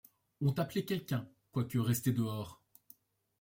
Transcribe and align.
Ont 0.41 0.53
appelé 0.57 0.83
Quelqu’un, 0.83 1.29
quoique 1.51 1.77
restés 1.77 2.11
dehors; 2.11 2.63